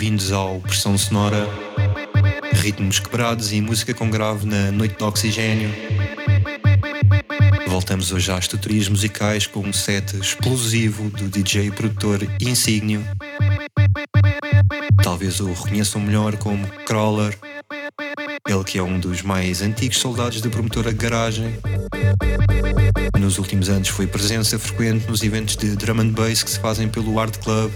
[0.00, 1.46] Bem-vindos ao Pressão Sonora.
[2.54, 5.70] Ritmos quebrados e música com grave na noite de oxigênio.
[7.66, 13.04] Voltamos hoje às tutorias musicais com um set explosivo do DJ e produtor Insígnio.
[15.02, 17.36] Talvez o reconheçam melhor como Crawler.
[18.48, 21.58] Ele que é um dos mais antigos soldados da promotora Garagem.
[23.18, 26.88] Nos últimos anos foi presença frequente nos eventos de drum and bass que se fazem
[26.88, 27.70] pelo Art Club.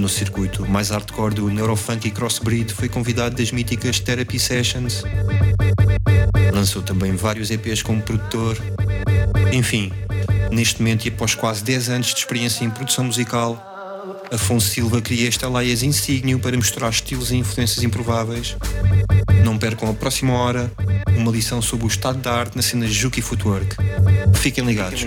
[0.00, 5.02] No circuito mais hardcore do Neurofunk e Crossbreed foi convidado das míticas Therapy Sessions.
[6.52, 8.56] Lançou também vários EPs como produtor.
[9.52, 9.92] Enfim,
[10.50, 13.72] neste momento e após quase 10 anos de experiência em produção musical,
[14.32, 18.56] Afonso Silva cria esta Laias Insígnio para mostrar estilos e influências improváveis.
[19.44, 20.70] Não percam a próxima hora
[21.16, 23.76] uma lição sobre o estado da arte na cena Juke Footwork.
[24.34, 25.06] Fiquem ligados.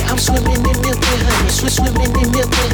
[0.17, 2.71] swimming in milk and honey, swimming in milk and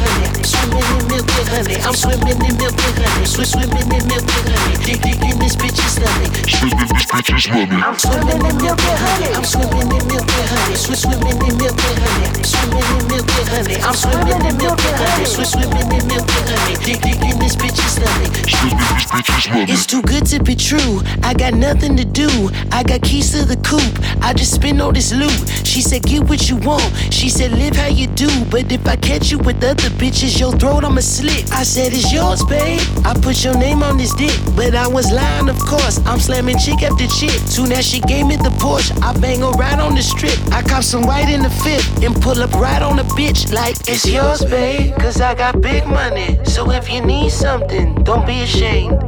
[1.57, 1.77] and honey.
[1.81, 3.25] I'm swimming in milk and honey.
[3.25, 4.85] Swiss swimming in milk and honey.
[4.85, 6.31] Dig dig in this bitch's stomach.
[6.47, 7.83] Swimming this bitch's stomach.
[7.83, 9.29] I'm swimming in milk and honey.
[9.33, 10.75] I'm swimming in milk and honey.
[10.75, 12.43] Swiss swimming in milk and honey.
[12.43, 13.77] Swimming in milk and honey.
[13.81, 15.25] I'm swimming in milk and honey.
[15.25, 16.75] Swiss swimming in milk and honey.
[16.85, 18.31] Dig dig in this bitch's stomach.
[18.45, 19.69] Swimming this bitch's stomach.
[19.69, 21.01] It's too good to be true.
[21.23, 22.29] I got nothing to do.
[22.71, 23.97] I got keys to the coupe.
[24.23, 25.37] I just spend all this loot.
[25.65, 26.85] She said, get what you want.
[27.11, 28.29] She said, live how you do.
[28.45, 31.51] But if I catch you with other bitches, your throat I'ma slit.
[31.51, 32.79] I said, it's yours, babe.
[33.05, 34.37] I put your name on this dick.
[34.55, 35.99] But I was lying, of course.
[36.05, 37.39] I'm slamming chick after chick.
[37.47, 40.37] Soon as she gave me the Porsche, I bang her right on the strip.
[40.51, 43.75] I cop some white in the fifth and pull up right on the bitch like
[43.89, 44.95] it's yours, babe.
[44.97, 46.39] Cause I got big money.
[46.45, 49.01] So if you need something, don't be ashamed.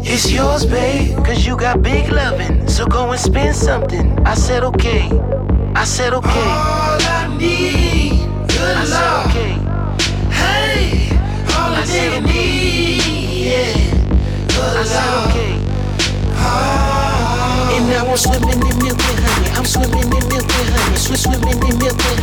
[0.00, 2.66] It's yours, babe, cause you got big loving.
[2.68, 4.18] So go and spend something.
[4.26, 5.08] I said, okay.
[5.78, 6.28] I said, okay.
[6.28, 9.52] All I need, good I said, okay.
[10.28, 11.14] Hey,
[11.54, 13.78] all I I said, nigga need, yeah,
[14.48, 15.54] good I said, okay.
[16.34, 17.76] Ah.
[17.76, 19.50] And now I'm swimming in milk and honey.
[19.54, 20.96] I'm swimming in milk and honey.
[20.96, 22.17] Swimming in milk and honey.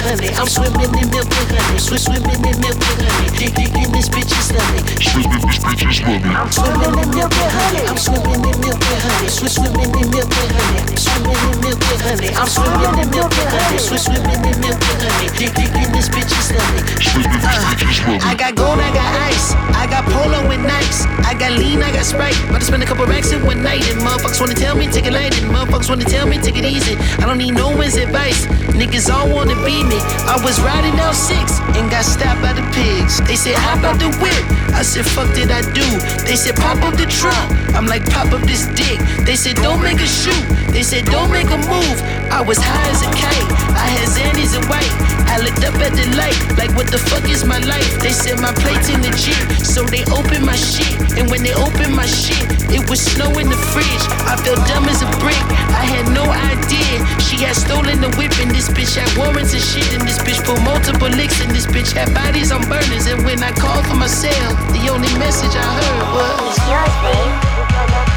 [0.00, 1.60] I'm swimming in milk and honey.
[1.60, 1.78] I'm swimming in milk and honey.
[1.78, 3.28] Swiss swimming in milk and honey.
[3.36, 4.88] Dig dig in this bitch's stomach.
[4.96, 6.24] Swimming this bitch's stomach.
[6.24, 7.82] I'm swimming in milk and honey.
[7.84, 9.28] I'm swimming in milk and honey.
[9.28, 10.96] Swiss swimming in milk and honey.
[10.96, 12.32] Swimming in milk and honey.
[12.32, 13.76] I'm swimming in milk and honey.
[13.76, 15.28] Swiss swimming in milk and honey.
[15.36, 16.84] Dig dig in this bitch's stomach.
[16.96, 18.24] Swimming this uh, bitch's stomach.
[18.24, 19.52] I got gold, I got ice.
[19.76, 21.04] I got polo with nights.
[21.28, 22.40] I got lean, I got sprite.
[22.48, 23.84] About to spend a couple racks in one night.
[23.92, 25.36] And motherfuckers wanna tell me, take it light.
[25.36, 26.96] And motherfuckers wanna tell me, take it easy.
[27.20, 28.46] I don't need no one's advice.
[28.80, 29.89] Niggas all wanna be me.
[29.98, 33.20] I was riding down six and got stopped by the pigs.
[33.26, 34.44] They said, Hop out the whip?
[34.74, 35.86] I said, Fuck did I do?
[36.24, 37.50] They said, Pop up the trunk.
[37.74, 39.00] I'm like, Pop up this dick.
[39.24, 40.44] They said, Don't make a shoot.
[40.70, 42.19] They said, Don't make a move.
[42.30, 43.50] I was high as a kite.
[43.74, 44.90] I had Xannies and white.
[45.30, 47.90] I looked up at the light, like what the fuck is my life?
[48.02, 50.90] They said my plate's in the gym, so they opened my shit.
[51.18, 54.04] And when they opened my shit, it was snow in the fridge.
[54.26, 55.38] I felt dumb as a brick.
[55.70, 57.02] I had no idea.
[57.22, 59.86] She had stolen the whip, and this bitch had warrants and shit.
[59.94, 63.06] And this bitch put multiple licks, and this bitch had bodies on burners.
[63.06, 66.58] And when I called for my cell, the only message I heard was.
[66.66, 67.49] Yours, babe.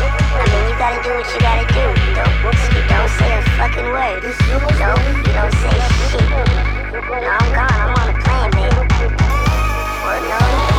[0.04, 1.86] I mean, you gotta do what you gotta do.
[2.18, 2.34] Don't,
[2.90, 4.24] don't say a fucking word.
[4.80, 4.92] No,
[5.24, 5.76] you don't say
[6.10, 6.30] shit.
[6.32, 7.78] No, I'm gone.
[7.80, 9.14] I'm on a plane, babe.
[10.04, 10.73] Well, no,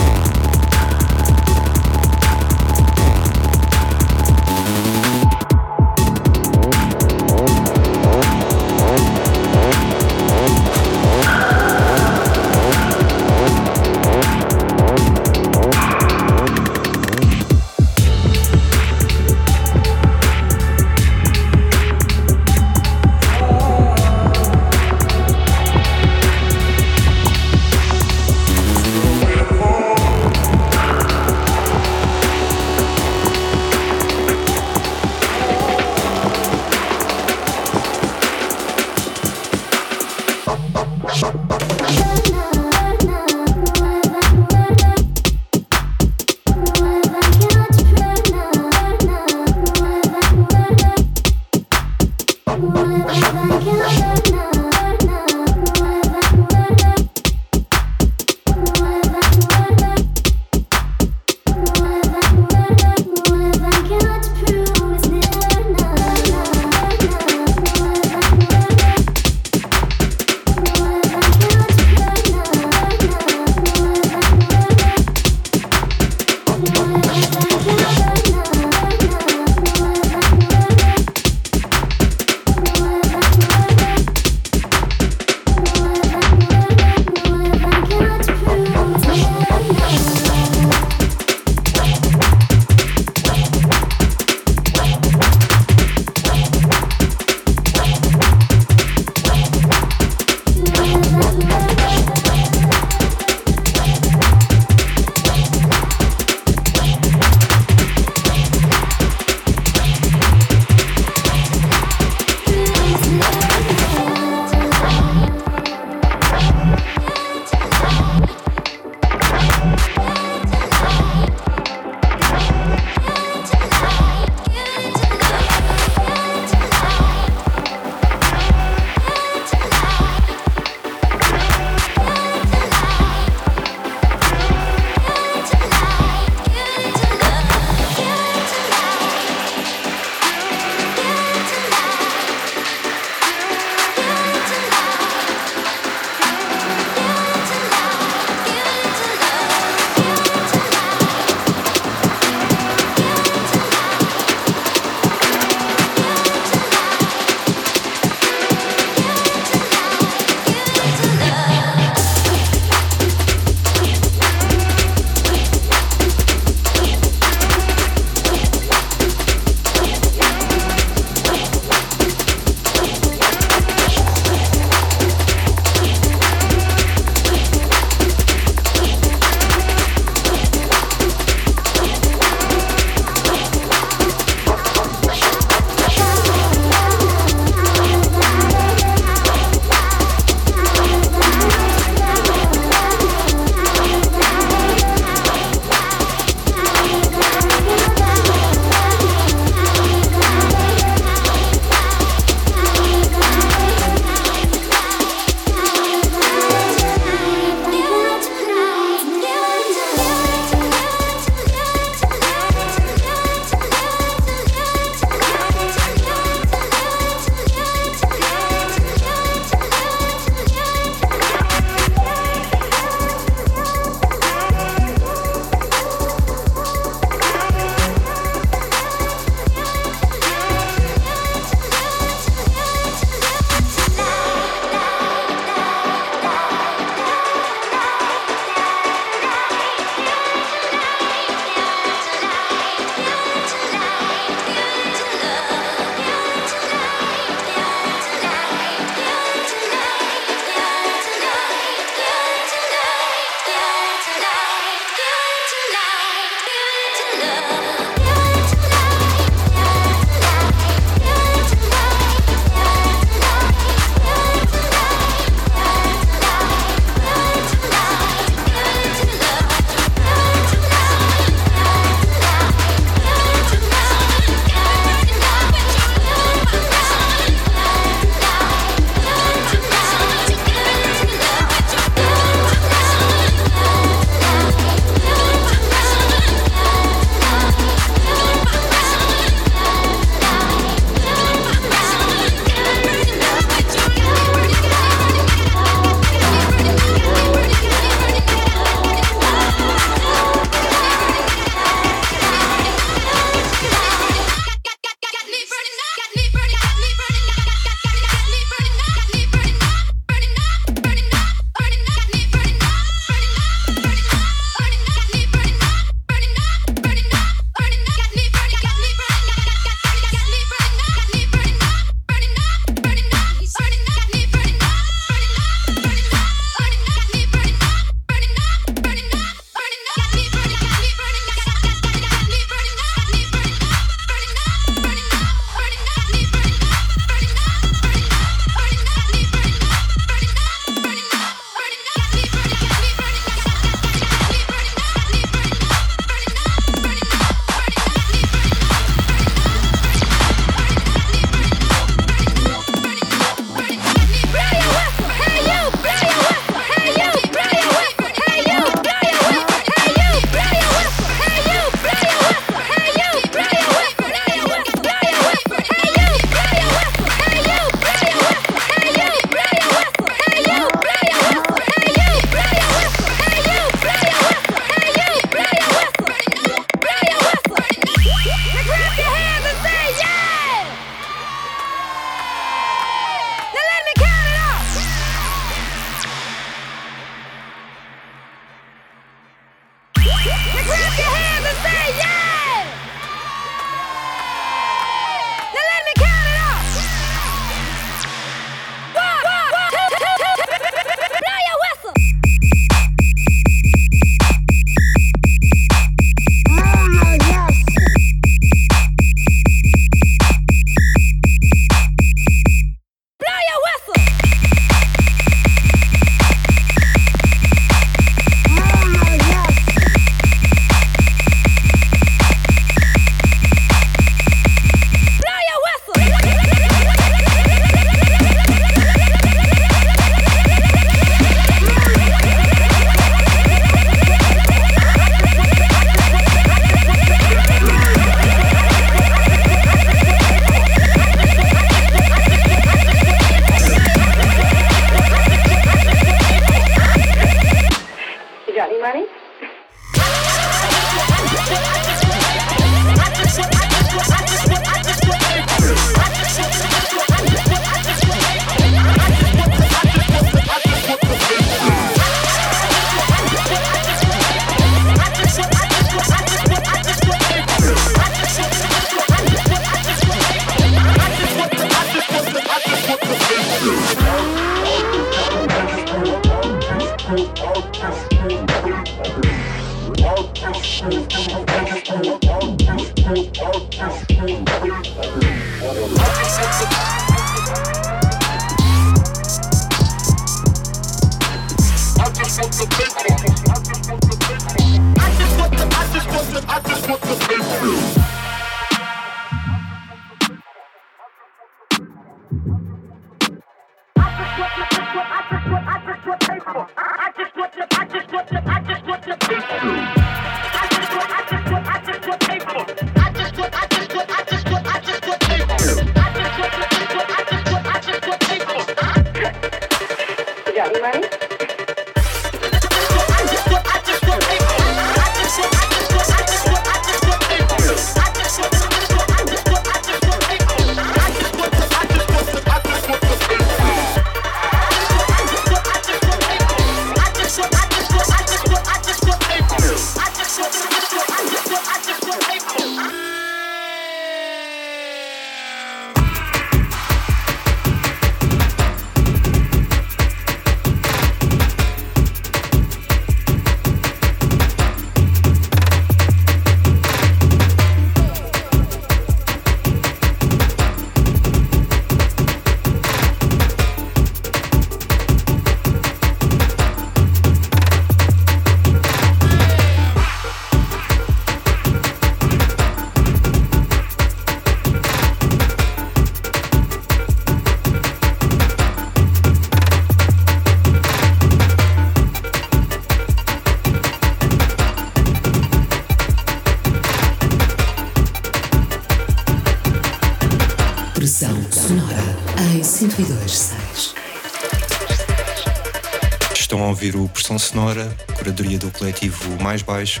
[596.90, 600.00] ouvir o Pressão Sonora, curadoria do coletivo Mais Baixo.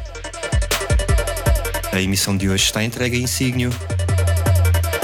[1.92, 3.70] A emissão de hoje está entregue a Insígnio,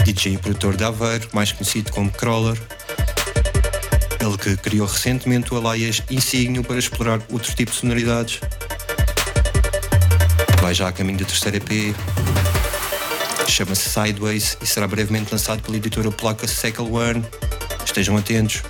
[0.04, 2.60] DJ e produtor de Aveiro, mais conhecido como Crawler.
[4.20, 8.40] Ele que criou recentemente o Alaias Insígnio para explorar outros tipos de sonoridades.
[10.60, 11.94] Vai já a caminho da terceira EP.
[13.48, 17.24] Chama-se Sideways e será brevemente lançado pela editora polaca Second One.
[17.84, 18.62] Estejam atentos.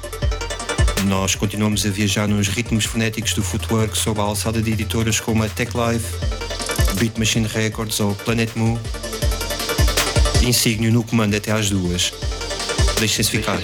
[1.05, 5.43] Nós continuamos a viajar nos ritmos fonéticos do footwork sob a alçada de editoras como
[5.43, 6.05] a Tech Live,
[6.99, 8.79] Beat Machine Records ou Planet Moo.
[10.43, 12.13] Insígnio no comando até às duas.
[12.99, 13.59] Deixem-se ficar.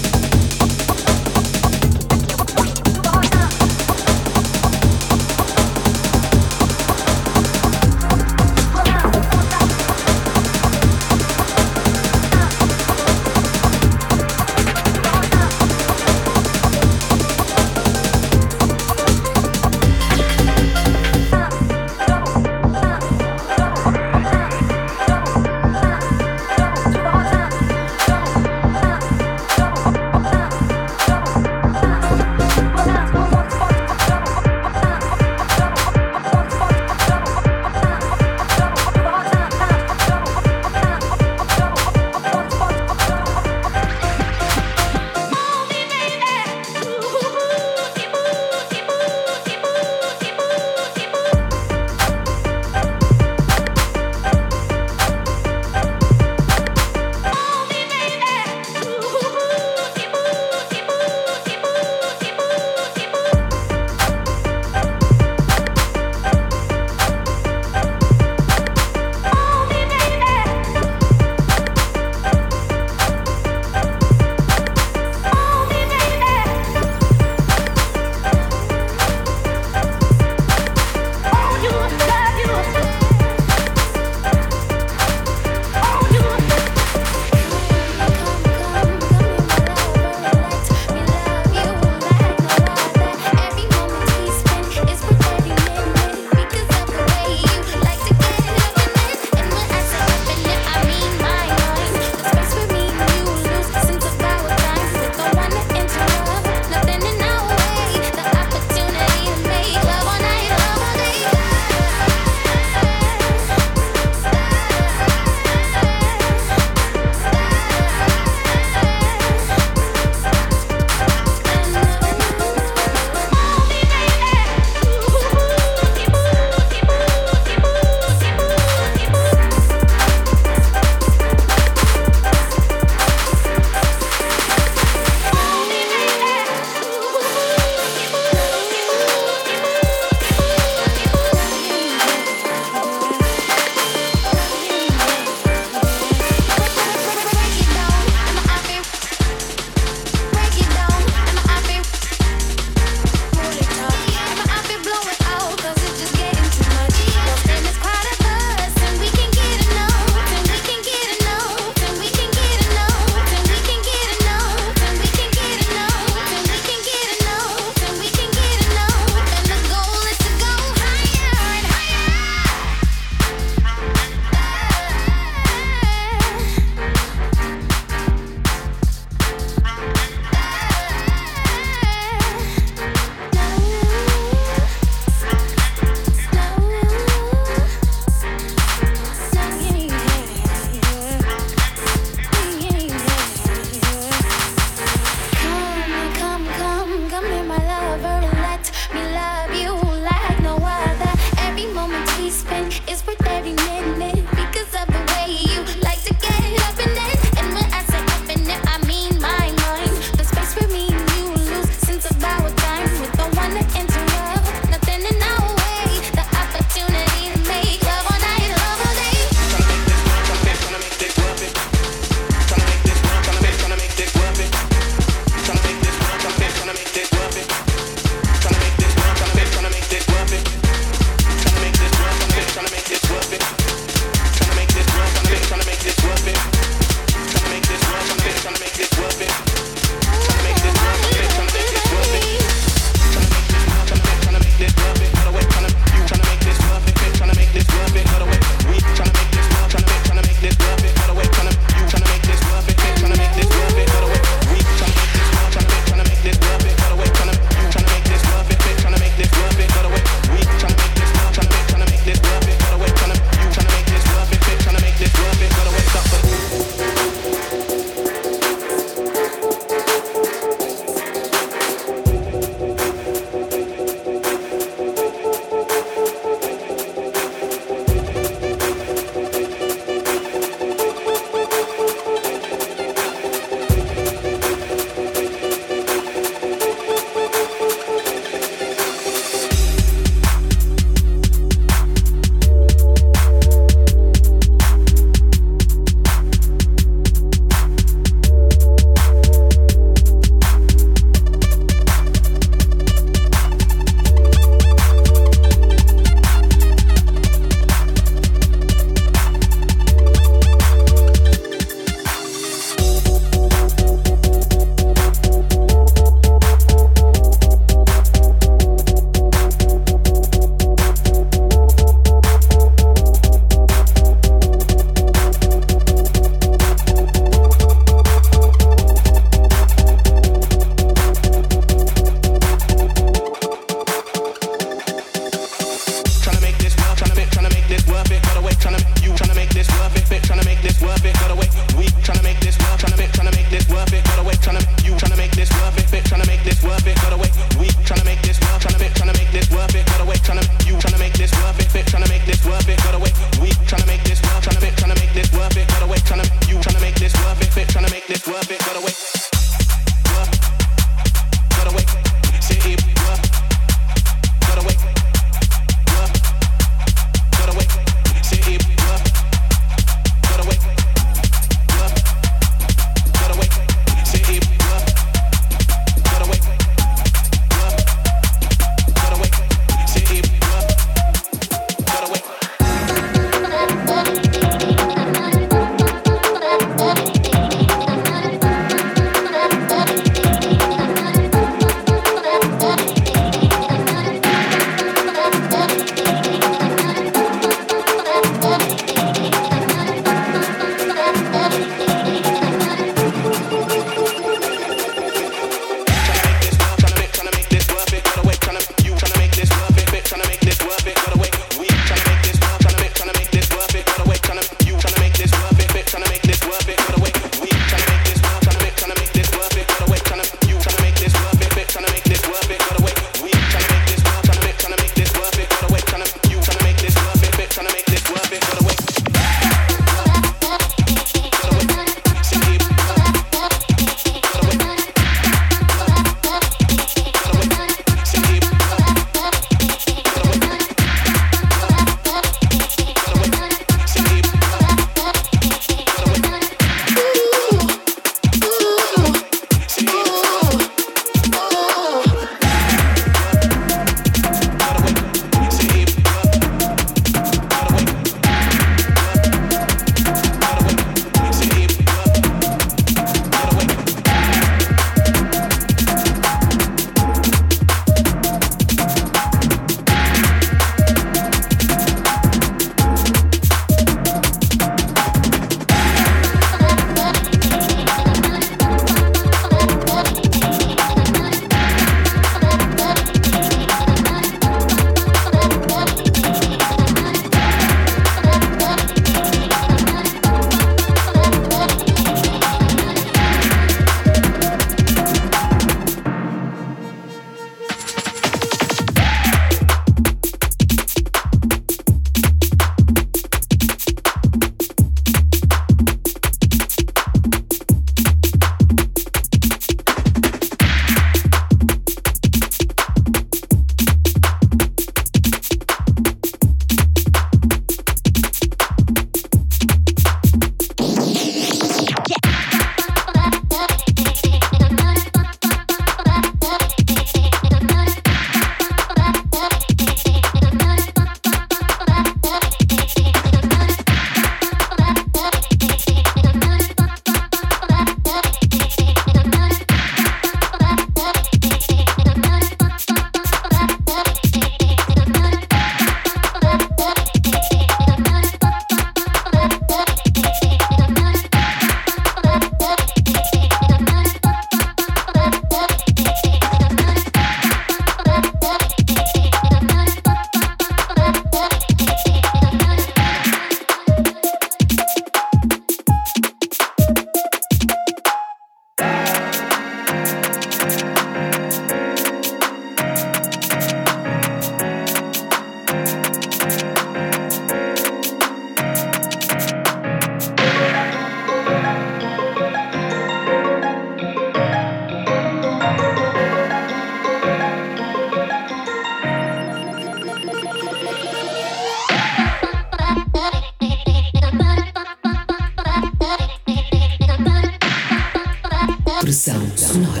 [599.04, 600.00] Pressão sonora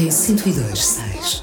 [0.00, 1.42] em 102.6.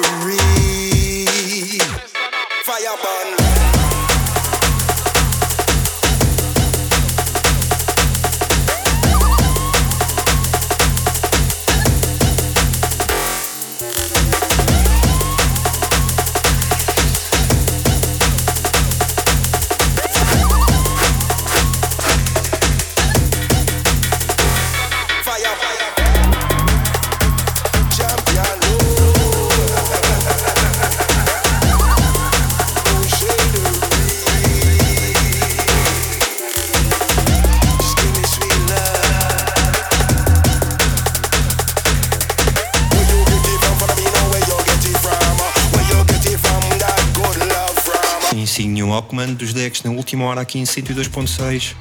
[49.41, 51.75] dos decks na última hora aqui em 102.6.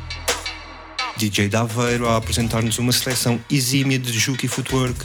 [1.16, 4.98] DJ Daveiro a apresentar-nos uma seleção exímia de Juke Footwork.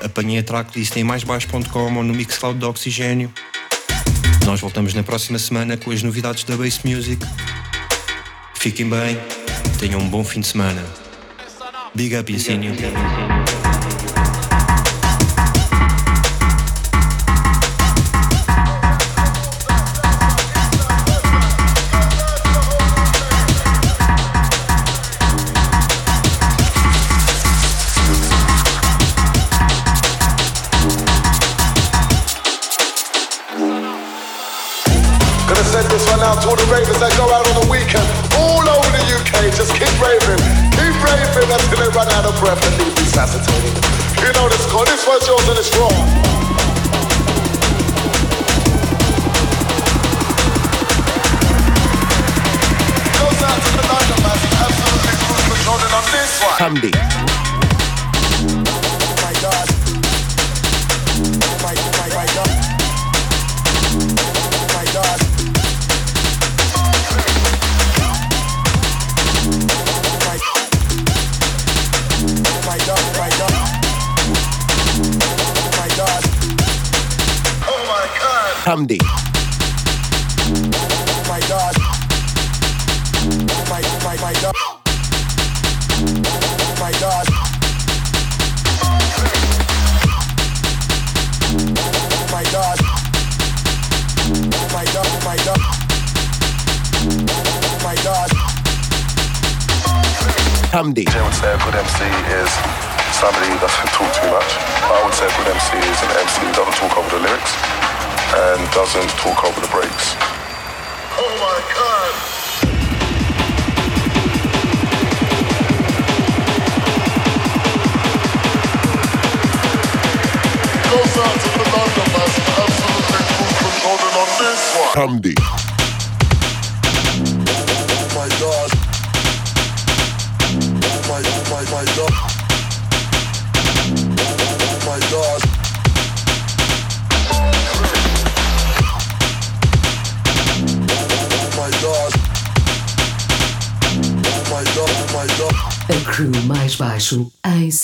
[0.00, 3.32] Apanhei a tracklist em maisbaixo.com ou no Mixcloud do Oxigênio.
[4.46, 7.26] Nós voltamos na próxima semana com as novidades da Bass Music.
[8.54, 9.18] Fiquem bem,
[9.80, 10.84] tenham um bom fim de semana.
[11.94, 12.68] Big up, Insigne.
[12.68, 13.47] all
[45.58, 46.07] And it's raw.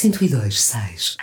[0.05, 1.17] 102, 6.